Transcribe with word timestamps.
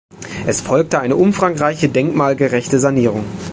Es 0.47 0.61
folgte 0.61 0.99
eine 0.99 1.15
umfangreiche 1.15 1.87
denkmalgerechte 1.87 2.79
Sanierung. 2.79 3.23